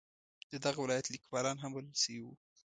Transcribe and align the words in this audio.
د 0.51 0.53
دغه 0.65 0.79
ولایت 0.81 1.05
لیکوالان 1.09 1.57
هم 1.59 1.71
بلل 1.75 1.95
شوي 2.03 2.19
وو. 2.21 2.33